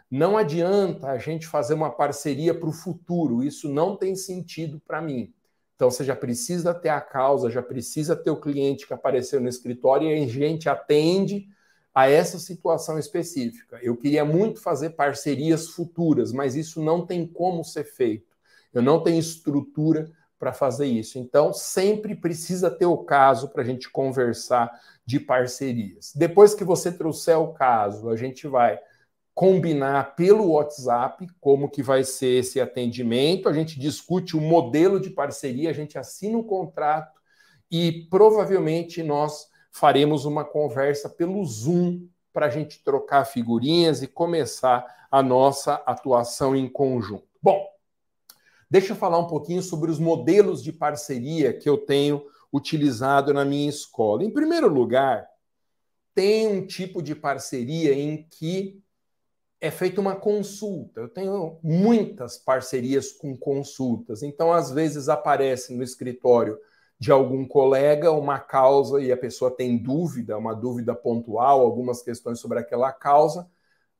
Não 0.09 0.35
adianta 0.35 1.07
a 1.07 1.19
gente 1.19 1.45
fazer 1.45 1.75
uma 1.75 1.91
parceria 1.91 2.55
para 2.55 2.67
o 2.67 2.73
futuro, 2.73 3.43
isso 3.43 3.69
não 3.69 3.95
tem 3.95 4.15
sentido 4.15 4.81
para 4.85 4.99
mim. 4.99 5.31
Então 5.75 5.91
você 5.91 6.03
já 6.03 6.15
precisa 6.15 6.73
ter 6.73 6.89
a 6.89 6.99
causa, 6.99 7.51
já 7.51 7.61
precisa 7.61 8.15
ter 8.15 8.31
o 8.31 8.41
cliente 8.41 8.87
que 8.87 8.93
apareceu 8.93 9.39
no 9.39 9.47
escritório 9.47 10.09
e 10.09 10.23
a 10.23 10.27
gente 10.27 10.67
atende 10.67 11.47
a 11.93 12.09
essa 12.09 12.39
situação 12.39 12.97
específica. 12.97 13.77
Eu 13.83 13.95
queria 13.95 14.25
muito 14.25 14.59
fazer 14.59 14.91
parcerias 14.91 15.69
futuras, 15.69 16.31
mas 16.31 16.55
isso 16.55 16.81
não 16.81 17.05
tem 17.05 17.27
como 17.27 17.63
ser 17.63 17.83
feito. 17.83 18.35
Eu 18.73 18.81
não 18.81 19.03
tenho 19.03 19.19
estrutura 19.19 20.11
para 20.39 20.53
fazer 20.53 20.87
isso. 20.87 21.19
Então, 21.19 21.51
sempre 21.51 22.15
precisa 22.15 22.71
ter 22.71 22.85
o 22.85 22.97
caso 22.97 23.49
para 23.49 23.61
a 23.61 23.65
gente 23.65 23.89
conversar 23.89 24.71
de 25.05 25.19
parcerias. 25.19 26.13
Depois 26.15 26.55
que 26.55 26.63
você 26.63 26.91
trouxer 26.91 27.37
o 27.37 27.53
caso, 27.53 28.09
a 28.09 28.15
gente 28.15 28.47
vai 28.47 28.79
combinar 29.35 30.15
pelo 30.15 30.51
WhatsApp 30.51 31.27
como 31.39 31.69
que 31.69 31.83
vai 31.83 32.03
ser 32.03 32.39
esse 32.39 32.59
atendimento, 32.59 33.47
a 33.47 33.53
gente 33.53 33.79
discute 33.79 34.35
o 34.35 34.41
modelo 34.41 34.99
de 34.99 35.09
parceria, 35.09 35.69
a 35.69 35.73
gente 35.73 35.97
assina 35.97 36.37
o 36.37 36.41
um 36.41 36.43
contrato 36.43 37.19
e 37.71 38.07
provavelmente 38.09 39.03
nós 39.03 39.47
faremos 39.71 40.25
uma 40.25 40.43
conversa 40.43 41.09
pelo 41.09 41.43
Zoom 41.45 42.07
para 42.33 42.47
a 42.47 42.49
gente 42.49 42.83
trocar 42.83 43.25
figurinhas 43.25 44.01
e 44.01 44.07
começar 44.07 44.85
a 45.11 45.23
nossa 45.23 45.75
atuação 45.85 46.55
em 46.55 46.67
conjunto. 46.67 47.27
Bom, 47.41 47.65
Deixa 48.69 48.93
eu 48.93 48.95
falar 48.95 49.17
um 49.17 49.27
pouquinho 49.27 49.63
sobre 49.63 49.89
os 49.89 49.97
modelos 49.97 50.61
de 50.61 50.71
parceria 50.71 51.51
que 51.51 51.67
eu 51.67 51.77
tenho 51.77 52.23
utilizado 52.53 53.33
na 53.33 53.43
minha 53.43 53.67
escola. 53.67 54.23
Em 54.23 54.29
primeiro 54.29 54.67
lugar, 54.67 55.27
tem 56.13 56.47
um 56.47 56.65
tipo 56.65 57.01
de 57.01 57.15
parceria 57.15 57.93
em 57.93 58.27
que 58.29 58.79
é 59.59 59.71
feita 59.71 59.99
uma 59.99 60.15
consulta. 60.15 61.01
Eu 61.01 61.09
tenho 61.09 61.57
muitas 61.63 62.37
parcerias 62.37 63.11
com 63.11 63.35
consultas. 63.35 64.21
Então, 64.21 64.53
às 64.53 64.71
vezes, 64.71 65.09
aparece 65.09 65.73
no 65.73 65.83
escritório 65.83 66.57
de 66.99 67.11
algum 67.11 67.47
colega 67.47 68.11
uma 68.11 68.39
causa 68.39 69.01
e 69.01 69.11
a 69.11 69.17
pessoa 69.17 69.49
tem 69.49 69.77
dúvida, 69.77 70.37
uma 70.37 70.53
dúvida 70.53 70.93
pontual, 70.93 71.61
algumas 71.61 72.03
questões 72.03 72.39
sobre 72.39 72.59
aquela 72.59 72.91
causa 72.91 73.49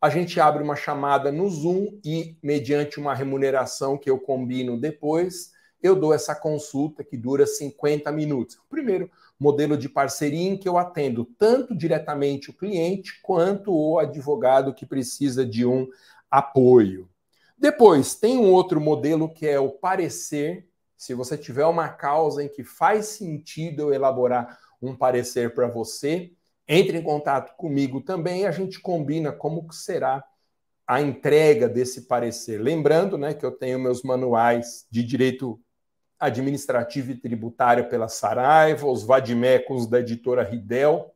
a 0.02 0.10
gente 0.10 0.40
abre 0.40 0.64
uma 0.64 0.76
chamada 0.76 1.32
no 1.32 1.50
Zoom 1.50 2.00
e, 2.04 2.38
mediante 2.42 3.00
uma 3.00 3.14
remuneração 3.14 3.98
que 3.98 4.10
eu 4.10 4.18
combino 4.18 4.80
depois, 4.80 5.52
eu 5.82 5.96
dou 5.96 6.14
essa 6.14 6.36
consulta 6.36 7.04
que 7.04 7.18
dura 7.18 7.46
50 7.46 8.12
minutos. 8.12 8.56
O 8.56 8.70
primeiro 8.70 9.10
modelo 9.40 9.78
de 9.78 9.88
parceria 9.88 10.50
em 10.50 10.58
que 10.58 10.68
eu 10.68 10.78
atendo 10.78 11.26
tanto 11.38 11.76
diretamente 11.76 12.50
o 12.50 12.54
cliente 12.54 13.20
quanto 13.22 13.74
o 13.74 14.00
advogado 14.00 14.74
que 14.74 14.86
precisa 14.86 15.46
de 15.46 15.66
um 15.66 15.88
apoio. 16.30 17.10
Depois, 17.58 18.16
tem 18.16 18.38
um 18.38 18.52
outro 18.52 18.80
modelo 18.80 19.28
que 19.34 19.48
é 19.48 19.60
o 19.60 19.70
parecer. 19.70 20.68
Se 20.96 21.14
você 21.14 21.38
tiver 21.38 21.66
uma 21.66 21.90
causa 21.90 22.44
em 22.44 22.48
que 22.48 22.64
faz 22.64 23.08
sentido 23.08 23.84
eu 23.84 23.94
elaborar 23.94 24.58
um 24.82 24.96
parecer 24.96 25.54
para 25.54 25.68
você, 25.68 26.32
entre 26.70 27.00
em 27.00 27.02
contato 27.02 27.58
comigo 27.58 28.00
também 28.00 28.42
e 28.42 28.46
a 28.46 28.52
gente 28.52 28.80
combina 28.80 29.32
como 29.32 29.68
será 29.74 30.24
a 30.88 31.02
entrega 31.02 31.68
desse 31.68 32.02
parecer. 32.02 32.62
Lembrando 32.62 33.18
né, 33.18 33.34
que 33.34 33.44
eu 33.44 33.52
tenho 33.52 33.80
meus 33.80 34.04
manuais 34.04 34.86
de 34.92 35.04
direito 35.04 35.60
administrativo 36.20 37.12
e 37.12 37.16
tributário 37.16 37.90
pela 37.90 38.08
Saraiva, 38.08 38.88
os 38.88 39.04
vadimecums 39.04 39.88
da 39.88 40.00
editora 40.00 40.44
Ridel. 40.44 41.12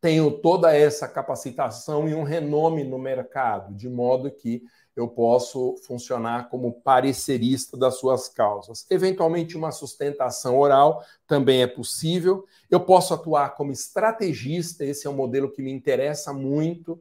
Tenho 0.00 0.30
toda 0.30 0.74
essa 0.74 1.06
capacitação 1.06 2.08
e 2.08 2.14
um 2.14 2.24
renome 2.24 2.82
no 2.82 2.98
mercado, 2.98 3.74
de 3.74 3.88
modo 3.88 4.30
que 4.30 4.62
eu 4.96 5.08
posso 5.08 5.76
funcionar 5.86 6.48
como 6.48 6.80
parecerista 6.80 7.76
das 7.76 7.98
suas 7.98 8.28
causas. 8.28 8.86
Eventualmente, 8.90 9.56
uma 9.56 9.70
sustentação 9.70 10.58
oral 10.58 11.04
também 11.26 11.62
é 11.62 11.66
possível. 11.66 12.44
Eu 12.70 12.80
posso 12.80 13.14
atuar 13.14 13.54
como 13.54 13.72
estrategista, 13.72 14.84
esse 14.84 15.06
é 15.06 15.10
um 15.10 15.14
modelo 15.14 15.50
que 15.50 15.62
me 15.62 15.70
interessa 15.70 16.32
muito. 16.32 17.00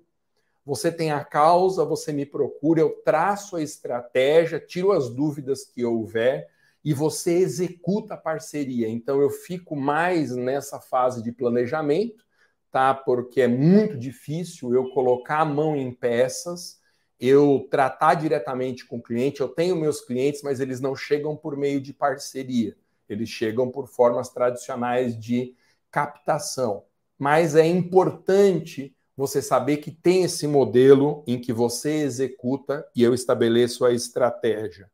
Você 0.65 0.91
tem 0.91 1.11
a 1.11 1.23
causa, 1.23 1.83
você 1.83 2.11
me 2.11 2.25
procura, 2.25 2.81
eu 2.81 3.01
traço 3.03 3.55
a 3.55 3.63
estratégia, 3.63 4.59
tiro 4.59 4.91
as 4.91 5.09
dúvidas 5.09 5.65
que 5.65 5.83
houver 5.83 6.47
e 6.85 6.93
você 6.93 7.33
executa 7.33 8.13
a 8.13 8.17
parceria. 8.17 8.87
Então, 8.87 9.19
eu 9.19 9.29
fico 9.29 9.75
mais 9.75 10.35
nessa 10.35 10.79
fase 10.79 11.21
de 11.23 11.31
planejamento, 11.31 12.23
tá? 12.71 12.93
Porque 12.93 13.41
é 13.41 13.47
muito 13.47 13.97
difícil 13.97 14.73
eu 14.73 14.91
colocar 14.91 15.39
a 15.39 15.45
mão 15.45 15.75
em 15.75 15.91
peças 15.93 16.78
eu 17.19 17.67
tratar 17.69 18.15
diretamente 18.15 18.85
com 18.85 18.97
o 18.97 19.01
cliente. 19.01 19.41
Eu 19.41 19.49
tenho 19.49 19.75
meus 19.75 20.01
clientes, 20.01 20.41
mas 20.41 20.59
eles 20.59 20.79
não 20.79 20.95
chegam 20.95 21.35
por 21.35 21.57
meio 21.57 21.81
de 21.81 21.93
parceria, 21.93 22.77
eles 23.07 23.29
chegam 23.29 23.69
por 23.69 23.87
formas 23.87 24.29
tradicionais 24.29 25.19
de 25.19 25.55
captação. 25.91 26.83
Mas 27.17 27.55
é 27.55 27.65
importante 27.65 28.95
você 29.15 29.41
saber 29.41 29.77
que 29.77 29.91
tem 29.91 30.23
esse 30.23 30.47
modelo 30.47 31.23
em 31.27 31.39
que 31.41 31.51
você 31.51 32.03
executa 32.03 32.87
e 32.95 33.03
eu 33.03 33.13
estabeleço 33.13 33.83
a 33.83 33.91
estratégia. 33.91 34.89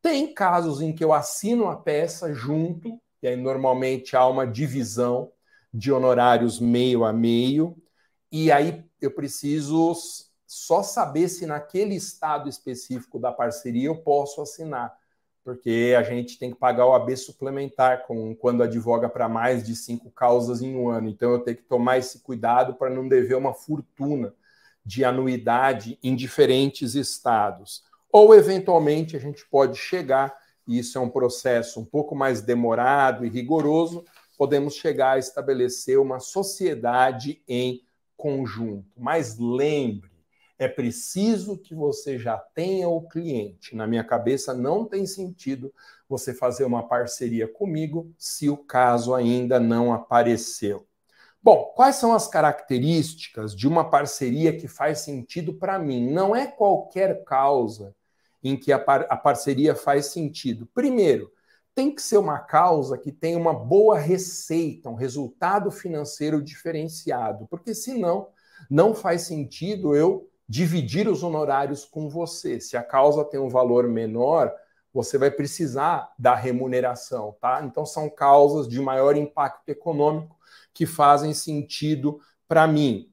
Tem 0.00 0.32
casos 0.32 0.80
em 0.80 0.94
que 0.94 1.04
eu 1.04 1.12
assino 1.12 1.66
a 1.68 1.76
peça 1.76 2.32
junto, 2.32 2.98
e 3.22 3.28
aí 3.28 3.36
normalmente 3.36 4.16
há 4.16 4.26
uma 4.26 4.46
divisão 4.46 5.30
de 5.74 5.92
honorários 5.92 6.58
meio 6.58 7.04
a 7.04 7.12
meio, 7.12 7.76
e 8.32 8.50
aí 8.50 8.82
eu 9.00 9.10
preciso 9.10 9.76
só 10.56 10.82
saber 10.82 11.28
se 11.28 11.44
naquele 11.44 11.94
estado 11.94 12.48
específico 12.48 13.18
da 13.18 13.30
parceria 13.30 13.88
eu 13.88 13.96
posso 13.96 14.40
assinar, 14.40 14.96
porque 15.44 15.94
a 15.96 16.02
gente 16.02 16.38
tem 16.38 16.50
que 16.50 16.58
pagar 16.58 16.86
o 16.86 16.94
AB 16.94 17.14
suplementar 17.14 18.06
com, 18.06 18.34
quando 18.34 18.62
advoga 18.62 19.06
para 19.06 19.28
mais 19.28 19.64
de 19.64 19.76
cinco 19.76 20.10
causas 20.10 20.62
em 20.62 20.74
um 20.74 20.88
ano. 20.88 21.08
Então 21.08 21.30
eu 21.30 21.40
tenho 21.40 21.58
que 21.58 21.62
tomar 21.62 21.98
esse 21.98 22.20
cuidado 22.20 22.74
para 22.74 22.88
não 22.88 23.06
dever 23.06 23.36
uma 23.36 23.52
fortuna 23.52 24.34
de 24.84 25.04
anuidade 25.04 25.98
em 26.02 26.16
diferentes 26.16 26.94
estados. 26.94 27.84
Ou, 28.10 28.34
eventualmente, 28.34 29.14
a 29.14 29.20
gente 29.20 29.46
pode 29.50 29.76
chegar, 29.76 30.34
e 30.66 30.78
isso 30.78 30.96
é 30.96 31.00
um 31.00 31.10
processo 31.10 31.78
um 31.80 31.84
pouco 31.84 32.16
mais 32.16 32.40
demorado 32.40 33.26
e 33.26 33.28
rigoroso, 33.28 34.04
podemos 34.38 34.74
chegar 34.74 35.12
a 35.12 35.18
estabelecer 35.18 35.98
uma 35.98 36.18
sociedade 36.18 37.42
em 37.46 37.82
conjunto. 38.16 38.86
Mas 38.96 39.38
lembre, 39.38 40.15
é 40.58 40.66
preciso 40.68 41.58
que 41.58 41.74
você 41.74 42.18
já 42.18 42.38
tenha 42.38 42.88
o 42.88 43.06
cliente. 43.06 43.76
Na 43.76 43.86
minha 43.86 44.04
cabeça, 44.04 44.54
não 44.54 44.84
tem 44.84 45.06
sentido 45.06 45.72
você 46.08 46.32
fazer 46.32 46.64
uma 46.64 46.86
parceria 46.86 47.46
comigo 47.46 48.12
se 48.18 48.48
o 48.48 48.56
caso 48.56 49.14
ainda 49.14 49.60
não 49.60 49.92
apareceu. 49.92 50.86
Bom, 51.42 51.72
quais 51.76 51.96
são 51.96 52.12
as 52.12 52.26
características 52.26 53.54
de 53.54 53.68
uma 53.68 53.88
parceria 53.88 54.56
que 54.56 54.66
faz 54.66 55.00
sentido 55.00 55.54
para 55.54 55.78
mim? 55.78 56.10
Não 56.10 56.34
é 56.34 56.46
qualquer 56.46 57.22
causa 57.24 57.94
em 58.42 58.56
que 58.56 58.72
a, 58.72 58.78
par 58.78 59.06
a 59.08 59.16
parceria 59.16 59.74
faz 59.74 60.06
sentido. 60.06 60.68
Primeiro, 60.74 61.30
tem 61.74 61.94
que 61.94 62.00
ser 62.00 62.16
uma 62.16 62.38
causa 62.38 62.96
que 62.96 63.12
tenha 63.12 63.38
uma 63.38 63.52
boa 63.52 63.98
receita, 63.98 64.88
um 64.88 64.94
resultado 64.94 65.70
financeiro 65.70 66.42
diferenciado, 66.42 67.46
porque 67.48 67.74
senão 67.74 68.28
não 68.70 68.94
faz 68.94 69.22
sentido 69.22 69.94
eu 69.94 70.28
dividir 70.48 71.08
os 71.08 71.22
honorários 71.22 71.84
com 71.84 72.08
você. 72.08 72.60
Se 72.60 72.76
a 72.76 72.82
causa 72.82 73.24
tem 73.24 73.40
um 73.40 73.48
valor 73.48 73.88
menor, 73.88 74.52
você 74.92 75.18
vai 75.18 75.30
precisar 75.30 76.12
da 76.18 76.34
remuneração, 76.34 77.36
tá? 77.40 77.62
Então 77.64 77.84
são 77.84 78.08
causas 78.08 78.68
de 78.68 78.80
maior 78.80 79.16
impacto 79.16 79.68
econômico 79.68 80.36
que 80.72 80.86
fazem 80.86 81.34
sentido 81.34 82.20
para 82.48 82.66
mim. 82.66 83.10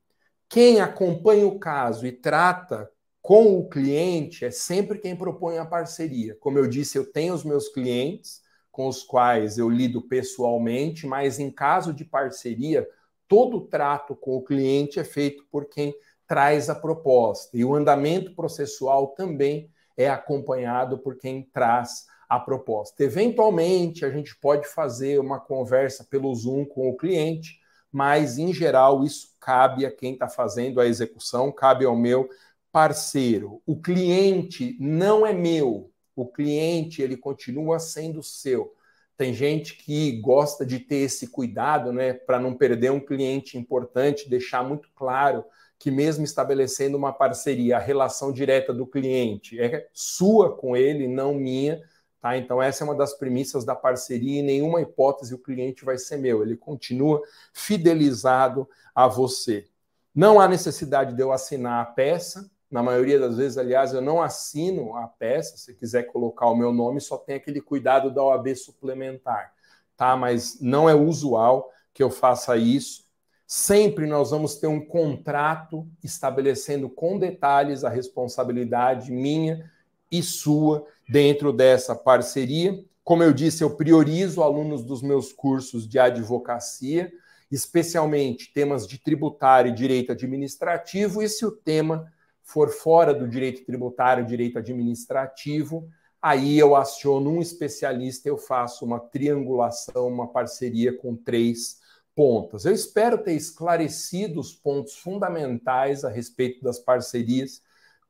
Quem 0.47 0.79
acompanha 0.79 1.47
o 1.47 1.59
caso 1.59 2.05
e 2.05 2.11
trata 2.11 2.89
com 3.21 3.57
o 3.57 3.67
cliente 3.67 4.45
é 4.45 4.51
sempre 4.51 4.99
quem 4.99 5.15
propõe 5.15 5.57
a 5.57 5.65
parceria. 5.65 6.37
Como 6.39 6.59
eu 6.59 6.67
disse, 6.67 6.97
eu 6.97 7.09
tenho 7.09 7.33
os 7.33 7.43
meus 7.43 7.69
clientes 7.69 8.41
com 8.71 8.87
os 8.87 9.03
quais 9.03 9.57
eu 9.57 9.69
lido 9.69 10.01
pessoalmente, 10.01 11.07
mas 11.07 11.39
em 11.39 11.49
caso 11.49 11.93
de 11.93 12.03
parceria, 12.03 12.87
todo 13.27 13.57
o 13.57 13.67
trato 13.67 14.15
com 14.15 14.35
o 14.35 14.43
cliente 14.43 14.99
é 14.99 15.03
feito 15.03 15.45
por 15.49 15.65
quem 15.65 15.95
traz 16.33 16.67
a 16.67 16.73
proposta. 16.73 17.55
E 17.55 17.63
o 17.63 17.75
andamento 17.75 18.33
processual 18.33 19.09
também 19.09 19.69
é 19.95 20.09
acompanhado 20.09 20.97
por 20.97 21.15
quem 21.15 21.43
traz 21.43 22.07
a 22.27 22.39
proposta. 22.39 23.03
Eventualmente, 23.03 24.03
a 24.03 24.09
gente 24.09 24.35
pode 24.37 24.67
fazer 24.67 25.19
uma 25.19 25.39
conversa 25.39 26.03
pelo 26.03 26.33
Zoom 26.33 26.65
com 26.65 26.89
o 26.89 26.97
cliente, 26.97 27.59
mas, 27.91 28.39
em 28.39 28.51
geral, 28.51 29.03
isso 29.03 29.35
cabe 29.39 29.85
a 29.85 29.91
quem 29.91 30.13
está 30.13 30.27
fazendo 30.27 30.81
a 30.81 30.87
execução, 30.87 31.51
cabe 31.51 31.85
ao 31.85 31.95
meu 31.95 32.27
parceiro. 32.71 33.61
O 33.63 33.79
cliente 33.79 34.75
não 34.79 35.27
é 35.27 35.33
meu, 35.33 35.91
o 36.15 36.25
cliente 36.25 36.99
ele 37.03 37.15
continua 37.15 37.77
sendo 37.77 38.23
seu. 38.23 38.73
Tem 39.15 39.35
gente 39.35 39.77
que 39.77 40.13
gosta 40.13 40.65
de 40.65 40.79
ter 40.79 41.01
esse 41.01 41.27
cuidado, 41.27 41.93
né, 41.93 42.11
para 42.11 42.39
não 42.39 42.55
perder 42.55 42.91
um 42.91 42.99
cliente 42.99 43.55
importante, 43.55 44.27
deixar 44.27 44.63
muito 44.63 44.89
claro 44.95 45.45
que 45.83 45.91
mesmo 45.91 46.23
estabelecendo 46.23 46.97
uma 46.97 47.11
parceria, 47.11 47.75
a 47.75 47.79
relação 47.79 48.31
direta 48.31 48.73
do 48.73 48.87
cliente 48.87 49.59
é 49.59 49.89
sua 49.91 50.55
com 50.55 50.77
ele, 50.77 51.09
não 51.09 51.33
minha, 51.33 51.83
tá? 52.21 52.37
Então 52.37 52.63
essa 52.63 52.85
é 52.85 52.87
uma 52.87 52.95
das 52.95 53.13
premissas 53.13 53.65
da 53.65 53.75
parceria, 53.75 54.39
em 54.39 54.43
nenhuma 54.43 54.79
hipótese 54.79 55.35
o 55.35 55.37
cliente 55.37 55.83
vai 55.83 55.97
ser 55.97 56.15
meu, 56.15 56.41
ele 56.41 56.55
continua 56.55 57.21
fidelizado 57.51 58.65
a 58.95 59.09
você. 59.09 59.67
Não 60.15 60.39
há 60.39 60.47
necessidade 60.47 61.17
de 61.17 61.21
eu 61.21 61.33
assinar 61.33 61.81
a 61.81 61.85
peça, 61.85 62.49
na 62.71 62.81
maioria 62.81 63.19
das 63.19 63.35
vezes, 63.35 63.57
aliás, 63.57 63.93
eu 63.93 64.01
não 64.01 64.21
assino 64.21 64.95
a 64.95 65.05
peça. 65.05 65.57
Se 65.57 65.73
quiser 65.73 66.03
colocar 66.03 66.47
o 66.47 66.55
meu 66.55 66.71
nome, 66.71 67.01
só 67.01 67.17
tem 67.17 67.35
aquele 67.35 67.59
cuidado 67.59 68.09
da 68.09 68.23
OAB 68.23 68.55
suplementar, 68.55 69.53
tá? 69.97 70.15
Mas 70.15 70.61
não 70.61 70.89
é 70.89 70.95
usual 70.95 71.69
que 71.93 72.01
eu 72.01 72.09
faça 72.09 72.55
isso. 72.55 73.03
Sempre 73.45 74.07
nós 74.07 74.31
vamos 74.31 74.55
ter 74.55 74.67
um 74.67 74.83
contrato 74.83 75.87
estabelecendo 76.03 76.89
com 76.89 77.19
detalhes 77.19 77.83
a 77.83 77.89
responsabilidade 77.89 79.11
minha 79.11 79.69
e 80.11 80.23
sua 80.23 80.85
dentro 81.07 81.51
dessa 81.51 81.95
parceria. 81.95 82.83
Como 83.03 83.21
eu 83.21 83.33
disse, 83.33 83.63
eu 83.63 83.75
priorizo 83.75 84.41
alunos 84.41 84.83
dos 84.83 85.01
meus 85.01 85.33
cursos 85.33 85.87
de 85.87 85.99
advocacia, 85.99 87.11
especialmente 87.51 88.51
temas 88.53 88.87
de 88.87 88.97
tributário 88.97 89.71
e 89.71 89.75
direito 89.75 90.11
administrativo, 90.11 91.21
e 91.21 91.27
se 91.27 91.45
o 91.45 91.51
tema 91.51 92.11
for 92.41 92.69
fora 92.69 93.13
do 93.13 93.27
direito 93.27 93.65
tributário, 93.65 94.25
direito 94.25 94.57
administrativo, 94.57 95.87
aí 96.21 96.57
eu 96.57 96.75
aciono 96.75 97.29
um 97.29 97.41
especialista, 97.41 98.29
eu 98.29 98.37
faço 98.37 98.85
uma 98.85 98.99
triangulação, 98.99 100.07
uma 100.07 100.27
parceria 100.27 100.95
com 100.97 101.15
três 101.15 101.82
pontas. 102.15 102.65
Eu 102.65 102.73
espero 102.73 103.17
ter 103.17 103.33
esclarecido 103.33 104.39
os 104.39 104.53
pontos 104.53 104.95
fundamentais 104.97 106.03
a 106.03 106.09
respeito 106.09 106.63
das 106.63 106.79
parcerias 106.79 107.61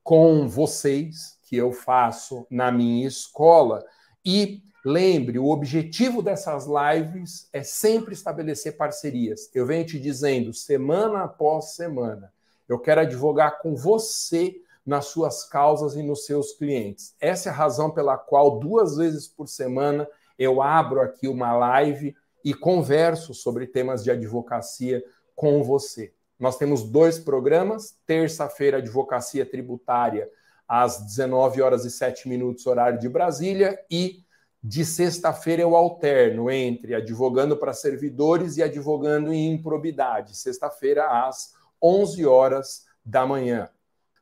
com 0.02 0.46
vocês, 0.46 1.38
que 1.42 1.56
eu 1.56 1.72
faço 1.72 2.46
na 2.50 2.70
minha 2.70 3.06
escola. 3.06 3.84
E 4.24 4.62
lembre, 4.84 5.38
o 5.38 5.48
objetivo 5.48 6.22
dessas 6.22 6.66
lives 6.66 7.48
é 7.52 7.62
sempre 7.62 8.12
estabelecer 8.12 8.76
parcerias. 8.76 9.50
Eu 9.54 9.66
venho 9.66 9.86
te 9.86 9.98
dizendo, 9.98 10.52
semana 10.52 11.24
após 11.24 11.74
semana, 11.74 12.32
eu 12.68 12.78
quero 12.78 13.00
advogar 13.00 13.60
com 13.60 13.74
você 13.74 14.60
nas 14.84 15.06
suas 15.06 15.44
causas 15.44 15.94
e 15.94 16.02
nos 16.02 16.26
seus 16.26 16.52
clientes. 16.52 17.14
Essa 17.18 17.48
é 17.48 17.52
a 17.52 17.54
razão 17.54 17.90
pela 17.90 18.18
qual 18.18 18.58
duas 18.58 18.96
vezes 18.96 19.26
por 19.26 19.48
semana 19.48 20.06
eu 20.38 20.60
abro 20.60 21.00
aqui 21.00 21.28
uma 21.28 21.52
live 21.56 22.14
e 22.44 22.52
converso 22.52 23.32
sobre 23.32 23.66
temas 23.66 24.04
de 24.04 24.10
advocacia 24.10 25.02
com 25.34 25.62
você. 25.62 26.12
Nós 26.38 26.58
temos 26.58 26.82
dois 26.82 27.18
programas, 27.18 27.96
terça-feira 28.06 28.78
advocacia 28.78 29.46
tributária 29.46 30.28
às 30.68 31.00
19 31.06 31.62
horas 31.62 31.84
e 31.84 31.90
7 31.90 32.28
minutos 32.28 32.66
horário 32.66 32.98
de 32.98 33.08
Brasília 33.08 33.78
e 33.90 34.24
de 34.62 34.84
sexta-feira 34.84 35.60
eu 35.60 35.76
alterno 35.76 36.50
entre 36.50 36.94
advogando 36.94 37.56
para 37.56 37.74
servidores 37.74 38.56
e 38.56 38.62
advogando 38.62 39.32
em 39.32 39.52
improbidade. 39.52 40.36
Sexta-feira 40.36 41.26
às 41.26 41.52
11 41.82 42.24
horas 42.24 42.86
da 43.04 43.26
manhã. 43.26 43.68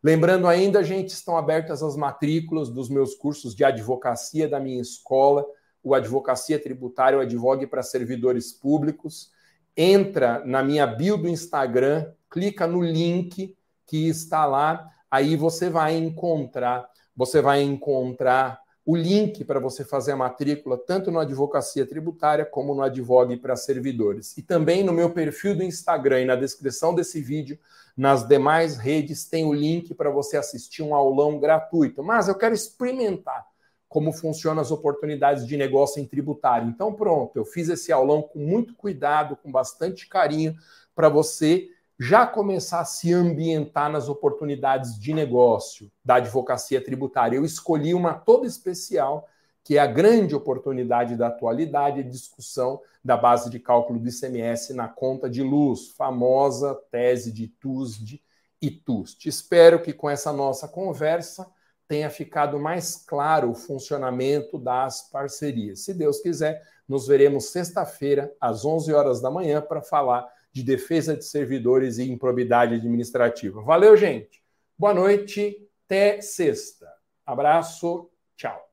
Lembrando 0.03 0.49
ainda, 0.49 0.83
gente, 0.83 1.11
estão 1.11 1.37
abertas 1.37 1.81
as 1.81 1.95
matrículas 1.95 2.69
dos 2.69 2.89
meus 2.89 3.15
cursos 3.15 3.55
de 3.55 3.63
advocacia 3.63 4.49
da 4.49 4.59
minha 4.59 4.83
escola, 4.83 5.47
o 5.83 5.95
Advocacia 5.95 6.59
Tributária, 6.59 7.19
o 7.19 7.23
Advogue 7.23 7.67
para 7.67 7.83
Servidores 7.83 8.53
Públicos. 8.53 9.31
Entra 9.77 10.43
na 10.45 10.63
minha 10.63 10.87
bio 10.87 11.17
do 11.17 11.29
Instagram, 11.29 12.13
clica 12.31 12.67
no 12.67 12.83
link 12.83 13.57
que 13.87 14.09
está 14.09 14.47
lá, 14.47 14.89
aí 15.11 15.37
você 15.37 15.69
vai 15.69 15.97
encontrar, 15.97 16.89
você 17.17 17.41
vai 17.41 17.63
encontrar 17.63 18.61
o 18.85 18.97
link 18.97 19.45
para 19.45 19.61
você 19.61 19.85
fazer 19.85 20.13
a 20.13 20.17
matrícula, 20.17 20.77
tanto 20.77 21.11
no 21.11 21.21
Advocacia 21.21 21.87
Tributária 21.87 22.45
como 22.45 22.75
no 22.75 22.83
Advogue 22.83 23.37
para 23.37 23.55
Servidores. 23.55 24.37
E 24.37 24.43
também 24.43 24.83
no 24.83 24.93
meu 24.93 25.11
perfil 25.11 25.57
do 25.57 25.63
Instagram 25.63 26.23
e 26.23 26.25
na 26.25 26.35
descrição 26.35 26.95
desse 26.95 27.21
vídeo, 27.21 27.59
nas 27.97 28.27
demais 28.27 28.77
redes, 28.77 29.25
tem 29.25 29.45
o 29.45 29.53
link 29.53 29.95
para 29.95 30.11
você 30.11 30.37
assistir 30.37 30.83
um 30.83 30.95
aulão 30.95 31.39
gratuito. 31.39 32.03
Mas 32.03 32.27
eu 32.27 32.35
quero 32.35 32.55
experimentar 32.55 33.47
como 33.93 34.11
funcionam 34.11 34.63
as 34.63 34.71
oportunidades 34.71 35.47
de 35.47 35.55
negócio 35.55 36.01
em 36.01 36.07
tributário. 36.07 36.67
Então, 36.67 36.95
pronto, 36.95 37.37
eu 37.37 37.45
fiz 37.45 37.69
esse 37.69 37.93
aulão 37.93 38.23
com 38.23 38.39
muito 38.39 38.75
cuidado, 38.75 39.37
com 39.37 39.53
bastante 39.53 40.09
carinho, 40.09 40.57
para 40.95 41.11
você 41.11 41.69
já 42.01 42.27
começar 42.27 42.81
a 42.81 42.87
se 42.87 43.13
ambientar 43.13 43.93
nas 43.93 44.09
oportunidades 44.09 44.99
de 44.99 45.13
negócio 45.13 45.93
da 46.03 46.15
advocacia 46.15 46.83
tributária. 46.83 47.37
Eu 47.37 47.45
escolhi 47.45 47.93
uma 47.93 48.15
toda 48.15 48.47
especial, 48.47 49.29
que 49.63 49.77
é 49.77 49.81
a 49.81 49.87
grande 49.87 50.35
oportunidade 50.35 51.15
da 51.15 51.27
atualidade, 51.27 52.01
a 52.01 52.03
discussão 52.03 52.81
da 53.05 53.15
base 53.15 53.51
de 53.51 53.61
cálculo 53.61 53.99
do 53.99 54.09
ICMS 54.09 54.73
na 54.73 54.89
conta 54.89 55.29
de 55.29 55.43
luz, 55.43 55.91
famosa 55.91 56.75
tese 56.91 57.31
de 57.31 57.47
TUSD 57.47 58.23
e 58.61 58.71
TUST. 58.71 59.29
Espero 59.29 59.83
que 59.83 59.93
com 59.93 60.09
essa 60.09 60.33
nossa 60.33 60.67
conversa 60.67 61.47
tenha 61.89 62.09
ficado 62.11 62.59
mais 62.59 62.97
claro 62.97 63.51
o 63.51 63.55
funcionamento 63.55 64.59
das 64.59 65.11
parcerias. 65.11 65.81
Se 65.85 65.93
Deus 65.93 66.21
quiser, 66.21 66.63
nos 66.89 67.07
veremos 67.07 67.51
sexta-feira 67.51 68.35
às 68.41 68.65
11 68.65 68.93
horas 68.93 69.21
da 69.21 69.31
manhã 69.31 69.61
para 69.61 69.83
falar 69.83 70.27
de 70.53 70.63
defesa 70.63 71.17
de 71.17 71.25
servidores 71.25 71.99
e 71.99 72.11
improbidade 72.11 72.75
administrativa. 72.75 73.63
Valeu, 73.63 73.97
gente. 73.97 74.43
Boa 74.79 74.95
noite. 74.95 75.69
Até 75.87 76.21
sexta. 76.21 76.87
Abraço. 77.27 78.11
Tchau. 78.37 78.72